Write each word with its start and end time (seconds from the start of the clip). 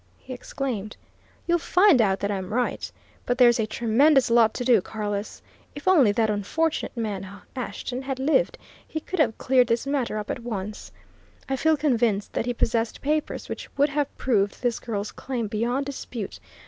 he 0.17 0.33
exclaimed. 0.33 0.97
"You'll 1.45 1.59
find 1.59 2.01
out 2.01 2.21
that 2.21 2.31
I'm 2.31 2.51
right! 2.55 2.91
But 3.27 3.37
there's 3.37 3.59
a 3.59 3.67
tremendous 3.67 4.31
lot 4.31 4.51
to 4.55 4.65
do, 4.65 4.81
Carless. 4.81 5.43
If 5.75 5.87
only 5.87 6.11
that 6.13 6.27
unfortunate 6.27 6.97
man, 6.97 7.29
Ashton, 7.55 8.01
had 8.01 8.17
lived, 8.17 8.57
he 8.87 8.99
could 8.99 9.19
have 9.19 9.37
cleared 9.37 9.67
this 9.67 9.85
matter 9.85 10.17
up 10.17 10.31
at 10.31 10.39
once. 10.41 10.91
I 11.47 11.55
feel 11.55 11.77
convinced 11.77 12.33
that 12.33 12.47
he 12.47 12.53
possessed 12.55 13.03
papers 13.03 13.47
which 13.47 13.69
would 13.77 13.89
have 13.89 14.17
proved 14.17 14.63
this 14.63 14.79
girl's 14.79 15.11
claim 15.11 15.45
beyond 15.45 15.85
dispute. 15.85 16.39